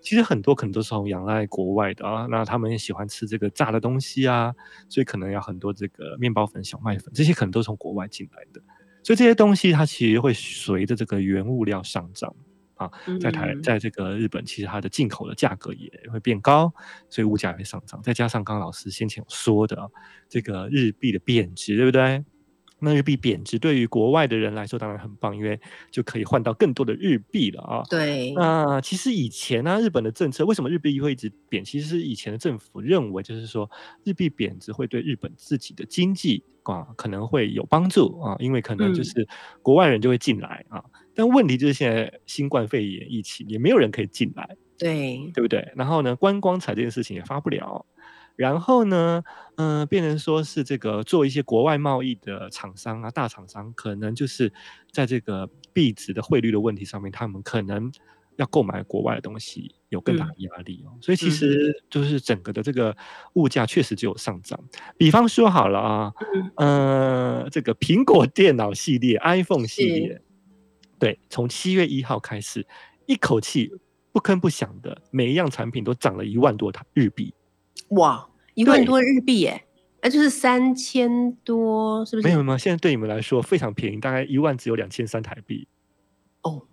[0.02, 2.28] 其实很多可能都是从仰赖国外的啊。
[2.30, 4.54] 那他们也喜欢吃这个炸的东西啊，
[4.90, 8.62] 所以可能要很多这个面包粉、小麦粉，这些可能都从国外进来的。
[9.04, 12.36] 所以这些东西它其实会随着这个原物料上涨。
[12.76, 16.74] 啊，在台，在这个日本，其实它的进口的价格也会变高，
[17.10, 18.02] 所以物价也会上涨。
[18.02, 19.90] 再加上刚老师先前有说的，
[20.30, 22.24] 这个日币的贬值，对不对？
[22.78, 25.60] 那日币贬值对于国外的人来说当然很棒，因为
[25.90, 27.82] 就可以换到更多的日币了啊。
[27.90, 28.34] 对。
[28.34, 31.64] 那其实以前呢，日本的政策为什么日币会一直贬？
[31.64, 33.68] 其实是以前的政府认为，就是说
[34.04, 39.26] 日币贬值会对日本自己的经济啊可能会有帮助啊，因为可能就是
[39.62, 40.84] 国外人就会进来啊。
[41.16, 45.72] 但问题就是现在新冠肺炎疫情也没有人可以进来，对对不对？
[45.76, 47.86] 然后呢，观光彩这件事情也发不了，
[48.36, 49.24] 然后呢，
[49.56, 54.52] 嗯，变成说是这个做一些国外贸易的厂商啊，大厂商可能就是
[54.92, 57.90] 在这个币值的汇率的问题上面，他们可能
[58.36, 60.92] 要购买国外的东西有更大的压力哦。
[61.00, 62.94] 所以其实就是整个的这个
[63.36, 64.60] 物价确实就有上涨。
[64.98, 66.14] 比方说好了啊，
[66.58, 70.22] 嗯，这个苹果电脑系列 iPhone 系列。
[71.06, 72.66] 对，从七月一号开始，
[73.06, 73.72] 一口气
[74.12, 77.32] 不吭不响的，每一样产品都涨了一万多台日币。
[77.90, 79.64] 哇，一万多日币耶，
[80.02, 82.28] 那就是三千多，是不是？
[82.28, 85.68] 没有没有，现在对你们来说非常便宜，大概一万只有两千三台币。
[86.42, 86.64] 哦，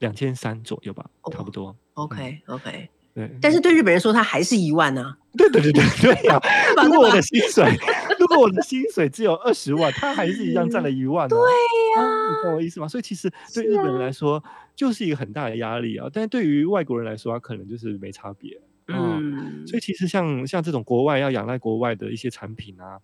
[0.00, 1.76] 两千三左右吧，差不多。
[1.94, 2.88] OK OK。
[3.14, 5.14] 对，但是对日本人说，他还是一万呢。
[5.36, 6.40] 对对对对对呀！
[6.82, 7.62] 如果我的薪水，
[8.10, 11.28] 如果我的薪水只有二十万，他还是一样占了一万。
[11.28, 12.88] 对呀，你懂我意思吗？
[12.88, 14.42] 所以其实对日本人来说，
[14.74, 16.08] 就是一个很大的压力啊。
[16.12, 18.60] 但是对于外国人来说，他可能就是没差别。
[18.88, 22.98] 嗯，所以其实像像这种国外要仰赖国外的一些产品啊，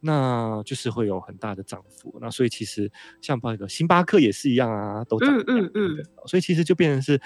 [0.00, 2.16] 那就是会有很大的涨幅。
[2.20, 5.36] 那所以其实像那个星巴克也是一样啊，都涨。
[5.36, 6.06] 嗯嗯嗯。
[6.26, 7.20] 所以其实就变成是。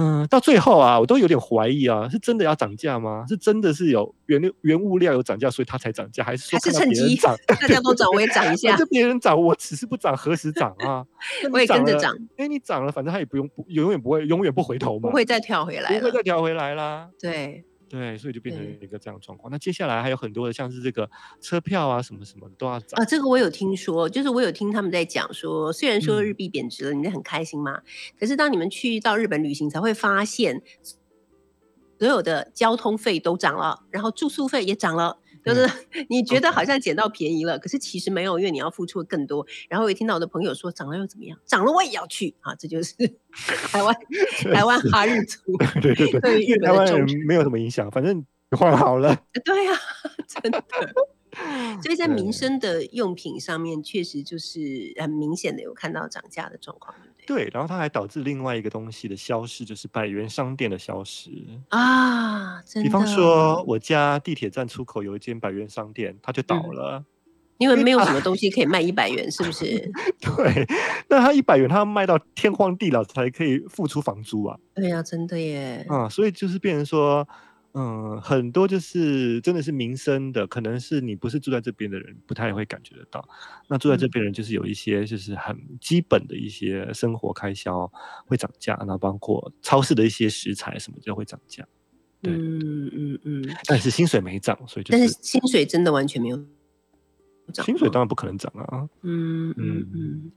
[0.00, 3.24] 嗯，到最后啊，我都有点怀疑啊，是真的要涨价吗？
[3.28, 7.36] 是真的是有原原物料有涨价，所以它才涨价，还是说是趁机涨？
[7.46, 8.76] 大家都涨，我也涨一 下。
[8.76, 11.04] 这别人涨，我只是不涨，何时涨啊？
[11.52, 12.16] 我也跟着涨。
[12.36, 17.08] 哎，你涨了，反正它也不用，永远不会，永远不回头嘛，不会再跳回来，不会再跳回来啦。
[17.20, 17.64] 对。
[17.88, 19.50] 对，所以就变成一个这样状况。
[19.50, 21.10] 那接下来还有很多的，像是这个
[21.40, 23.04] 车票啊，什么什么都要涨啊。
[23.04, 27.80] 这个我有听说，就是我有听他们在讲说，虽然说日币贬值了，你们很开心嘛，
[28.20, 30.62] 可是当你们去到日本旅行，才会发现
[31.98, 35.18] 所有的交通费都涨了，然后住宿费也涨了。
[35.54, 35.70] 就是
[36.08, 39.46] 你觉得好像捡到便宜了，可是其实没有，因为你要付出更多。
[39.68, 41.38] 然后我也听到我的朋友说，涨了又怎么样？
[41.44, 42.54] 涨了我也要去啊！
[42.54, 42.94] 这就是
[43.70, 43.94] 台湾
[44.52, 45.40] 台湾哈日族
[45.80, 49.16] 对对对，对日本的人没有什么影响，反正换好了。
[49.44, 49.72] 对呀，
[50.26, 50.64] 真的。
[51.82, 56.94] 所以在民生的用品上面，确实就是很明显的有看到涨价的状况。
[57.28, 61.30] 对，然后它还导致另外一个东西的消失，就是百元商店的消失
[61.68, 62.62] 啊。
[62.82, 67.04] 比方说，我家地铁站出口有一间百元商店，它就倒了，
[67.58, 69.66] 因为没有什么东西可以卖一百元，是不是？
[70.18, 70.66] 对，
[71.10, 74.58] 那它一百元，它要卖到天荒地老才可以付出房租啊。
[74.74, 75.84] 对呀，真的耶。
[75.90, 77.28] 啊，所以就是变成说，
[77.74, 83.28] 嗯，很多就是真的是民生的，可能是你不是住在这边的人，不太会感觉得到。
[83.68, 87.90] 那住在这边人就是有一些就是很基本的一些生活开销
[88.26, 91.64] 会涨价，然后包括超市的一些食材什么就会涨价。
[92.20, 93.56] 对，嗯嗯嗯。
[93.66, 96.36] 但是薪水没涨，所以就但是薪水真的完全没有
[97.52, 97.64] 涨。
[97.64, 98.88] 薪水当然不可能涨啊。
[99.02, 100.32] 嗯嗯嗯。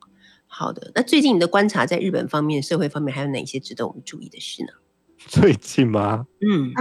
[0.45, 4.73] 好的，那最近你的观察在日本方面、社会方面还有哪些值得我们注意的事呢？
[5.28, 6.26] 最近吗？
[6.41, 6.74] 嗯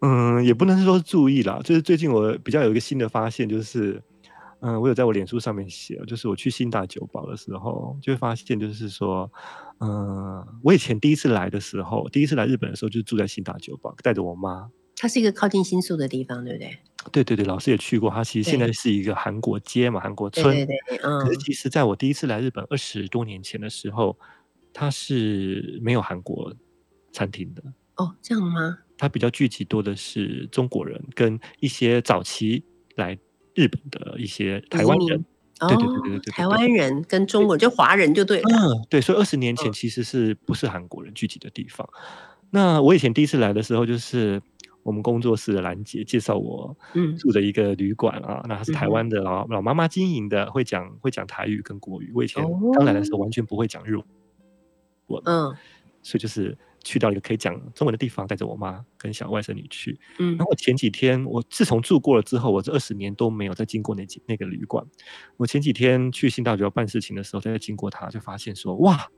[0.00, 4.02] 嗯，也不能说注意啦，就是最近我比较有一个新的发现，就是
[4.60, 9.30] 嗯，我有在我脸书上面写，就是我去新大酒保的时候，就会发现，就是说，
[9.80, 14.68] 嗯，我以前第一次来的时候，第一次来日本的时候，就住在新大酒保，带着我妈。
[14.96, 16.78] 它是一个靠近新宿的地方，对不对？
[17.10, 18.08] 对对对，老师也去过。
[18.10, 20.54] 它其实现在是一个韩国街嘛，韩国村。
[20.54, 21.18] 对对对，嗯。
[21.20, 24.16] 可是其实在我第一次来日本二十多年前的时候，
[24.72, 26.52] 它是没有韩国。
[27.12, 27.62] 餐厅的。
[27.96, 28.78] 哦，这样吗？
[28.96, 33.18] 它比较聚集多的是中国人跟一些早期来
[33.54, 35.24] 日本的一些台湾人，
[35.58, 41.86] 对对对对对，台湾人跟中国就华人就对了，嗯，对，所以二十年前其实是不是韩国人聚集的地方？
[42.50, 44.40] 那我以前第一次来的时候，就是
[44.84, 46.74] 我们工作室的兰姐介绍我
[47.18, 52.12] 住的一个旅馆啊，那是台湾的老老妈妈经营的，会讲会讲台语跟国语。
[52.14, 52.42] 我以前
[52.74, 53.96] 刚来的时候完全不会讲日
[55.08, 55.54] 文，嗯，
[56.02, 56.56] 所以就是。
[56.84, 59.98] 去到一个可以讲中文的地方，带着我妈跟小外甥女去。
[60.18, 64.84] 嗯，然后前几天我自从住过了之后，我这二十年都没有再经过那几那个旅馆。
[65.36, 69.08] 我前几天去新大学办事情的时候，再经过它，就发现说，哇，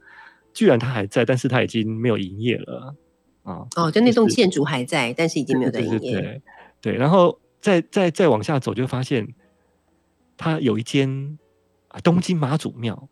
[0.53, 2.95] 居然它还在，但是它已经没有营业了
[3.43, 3.67] 啊！
[3.77, 6.21] 哦，就那栋建筑还在，但是已经没有在营业。
[6.21, 6.43] 对
[6.81, 9.35] 对，然后再再再往下走，就发现
[10.37, 11.39] 它有一间
[11.89, 13.09] 啊东京妈祖庙。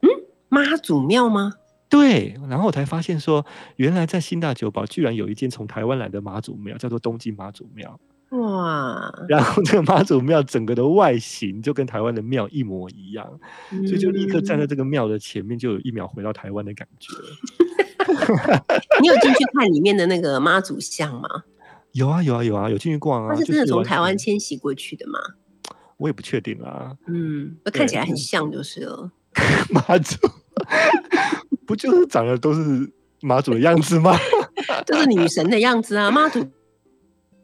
[0.00, 0.08] 嗯，
[0.48, 1.54] 妈祖庙吗？
[1.88, 3.44] 对，然后我才发现说，
[3.76, 7.98] 原来在新大酒堡居然有一间从台湾来的妈祖庙，叫做东京妈祖庙。
[8.30, 9.12] 哇！
[9.28, 13.24] 然后这个妈祖庙整个的外形就跟台湾的庙一模一样，
[13.86, 17.14] 所以就立刻站在这个庙的前面，就有一秒回到台湾的感觉。
[19.00, 21.28] 你有进去看里面的那个妈祖像吗？
[21.92, 23.32] 有啊，有啊，有啊，有进去逛啊。
[23.32, 25.18] 他是真的从台湾迁徙过去的吗？
[25.96, 26.96] 我也不确定啊。
[27.06, 29.12] 嗯，看起来很像就是了。
[29.70, 30.16] 妈祖。
[31.66, 32.90] 不就是长得都是
[33.20, 34.16] 妈祖的样子吗？
[34.86, 36.46] 就是女神的样子啊，妈祖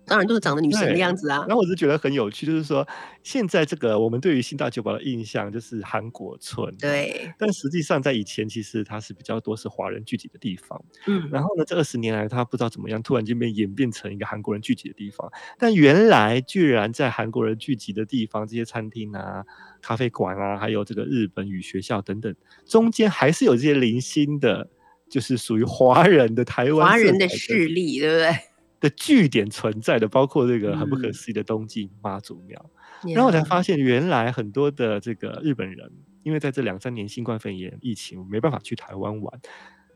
[0.04, 1.44] 当然都是长得女神的样子啊。
[1.48, 2.86] 然后我是觉得很有趣，就是说
[3.22, 7.32] 现在这个我们对于新大酒堡的印象就是韩国村，对。
[7.38, 11.28] 但实际上在以前其实它是比较多是华人聚集的地方，嗯。
[11.30, 15.30] 然后呢，这二十年来它不知道怎么样，突然间被演变成一个韩国人聚集的地方。
[15.58, 19.44] 但原来居然在韩国人聚集的地方，这些餐厅啊。
[19.82, 24.70] 咖啡馆啊，还有这个日本语学校等等，中间还是有这些零星的，
[25.10, 28.38] 就是属于华人的台湾华人的势力，对不对？
[28.80, 32.70] 的据点存在的，包括这个很不可思议的东京妈祖庙。
[33.14, 35.90] 然后我才发现，原来很多的这个日本人，
[36.22, 39.40] 因为在这两三年新冠肺炎疫情没办法去台湾玩，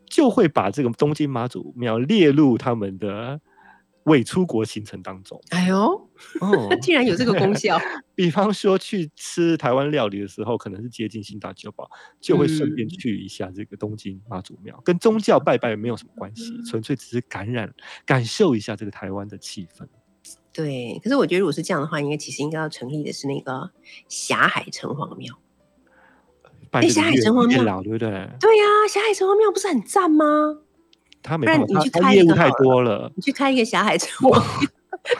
[0.09, 3.41] 就会把这个东京妈祖庙列入他们的。
[4.07, 5.77] 未出国行程当中，哎呦，
[6.39, 7.77] 哦， 竟然有这个功效。
[8.15, 11.89] 比方说去吃台湾料理的时候，可能是接近新大酒堡，
[12.19, 17.71] 就会顺便去一下这个东京妈祖庙，跟宗教拜拜没有什么关系，纯粹只是感染、
[18.05, 19.85] 感受一下这个台湾的气氛。
[20.53, 23.69] 对，可是我觉得如果是这样的话，应该其实应该要成立的是那个
[24.07, 25.37] 霞海城隍庙。
[26.71, 28.09] 哎，霞海城隍庙，对不对？
[28.39, 30.61] 对呀，霞海城隍庙不是很赞吗？
[31.27, 31.65] 他没办法，
[31.99, 33.11] 他业务太多了。
[33.15, 34.41] 你去开一个霞海城隍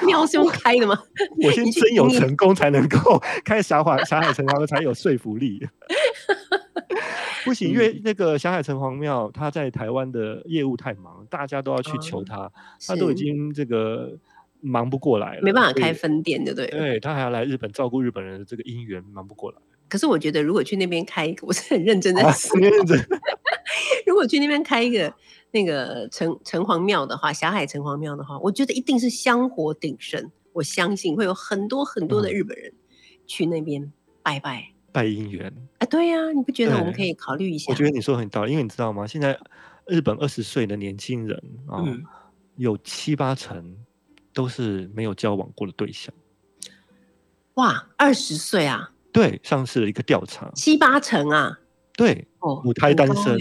[0.05, 0.97] 庙是用开的吗？
[1.43, 5.67] 我先真有成功才能够开霞海霞海城隍庙才有说服力。
[7.43, 12.51] 不行，因为那个霞海城隍庙他在台湾的业务太忙，大家都要去求他，
[12.85, 14.17] 他都已经这个
[14.59, 16.67] 忙不过来了，没办法开分店，对不对？
[16.67, 19.57] 对他还要来日本照顾日本人的这个姻缘，忙不过来。
[19.87, 22.99] 可是我觉得，如果去那边开一个，我是很认真的，很认真。
[24.05, 25.13] 如果去那边开一个。
[25.51, 30.31] 那个城城隍庙的话，霞海城隍庙的话，我觉得一定是香火鼎盛。
[30.53, 32.73] 我相信会有很多很多的日本人
[33.27, 33.93] 去那边
[34.23, 35.53] 拜拜拜姻缘。
[35.77, 37.71] 啊，对呀，你不觉得我们可以考虑一下？
[37.71, 39.05] 我觉得你说很道理，因为你知道吗？
[39.05, 39.39] 现在
[39.85, 41.85] 日本二十岁的年轻人啊，
[42.55, 43.77] 有七八成
[44.33, 46.11] 都是没有交往过的对象。
[47.53, 48.91] 哇，二十岁啊？
[49.11, 51.59] 对，上次的一个调查，七八成啊？
[51.95, 53.37] 对，哦，母胎单身。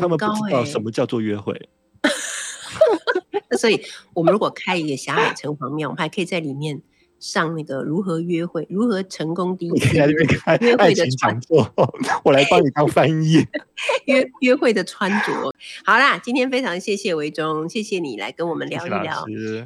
[0.00, 1.68] 他们不知道什么叫做约会，
[3.58, 3.80] 所以
[4.14, 6.80] 我们如果开一个狭海城隍庙，我们还可以在里面
[7.20, 10.06] 上那个如何约会，如何成功第一次约
[10.76, 11.72] 会的讲座，
[12.24, 13.46] 我来帮你当翻译。
[14.04, 15.32] 约约会的穿着，
[15.84, 19.24] 好啦，今天非常谢谢维中，谢谢你来跟我们聊一聊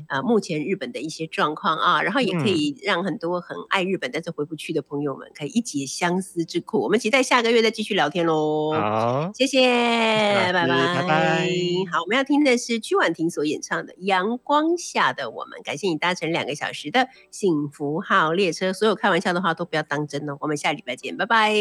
[0.09, 6.81] 呃目前日本的一些状况啊，然后也可以让很多很爱日本但是回不去的朋友们可以一解相思之苦。
[6.81, 8.73] 我们期待下个月再继续聊天喽。
[8.73, 11.49] 好，谢谢，拜拜拜拜。
[11.91, 17.09] 好，我们要听的是曲婉婷所演唱的《阳光下的我们》，感谢你搭乘两个小时的
[17.45, 18.73] 幸福号列车。
[18.73, 20.39] 所有开玩笑的话都不要当真哦。
[20.41, 21.53] 我们下礼拜见，拜拜。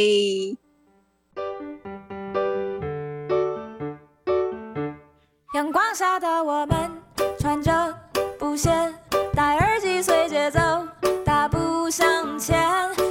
[5.54, 6.90] 阳光下的我们，
[7.38, 7.94] 穿着
[8.40, 8.70] 布鞋，
[9.34, 10.60] 戴耳机随节奏，
[11.26, 13.03] 大步向前。